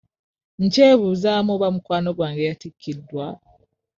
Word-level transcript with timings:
Nkyebuuzaamu 0.59 1.49
oba 1.55 1.67
mukwano 1.75 2.09
gwange 2.17 2.41
yatikiddwa. 2.49 3.25